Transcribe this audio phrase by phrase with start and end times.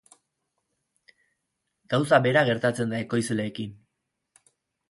[1.95, 3.77] Gauza bera gertatzen da ekoizleekin.